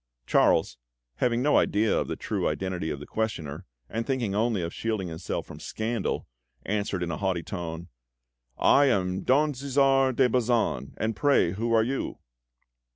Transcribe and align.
Charles, 0.25 0.79
having 1.17 1.43
no 1.43 1.59
idea 1.59 1.95
of 1.95 2.07
the 2.07 2.15
true 2.15 2.47
identity 2.49 2.89
of 2.89 2.99
his 3.01 3.07
questioner, 3.07 3.65
and 3.87 4.03
thinking 4.03 4.33
only 4.33 4.63
of 4.63 4.73
shielding 4.73 5.09
himself 5.09 5.45
from 5.45 5.59
scandal, 5.59 6.27
answered 6.65 7.03
in 7.03 7.11
a 7.11 7.17
haughty 7.17 7.43
tone: 7.43 7.87
"I 8.57 8.85
am 8.85 9.21
Don 9.21 9.53
Cæsar 9.53 10.15
de 10.15 10.27
Bazan! 10.27 10.95
And 10.97 11.15
pray, 11.15 11.51
who 11.51 11.71
are 11.73 11.83
you?" 11.83 12.17